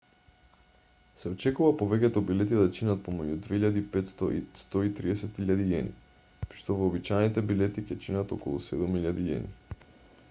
[1.23, 5.93] се очекува повеќето билети да чинат помеѓу ¥2.500 и ¥130.000
[6.49, 9.81] при што вообичаените билети ќе чинат околу ¥7.000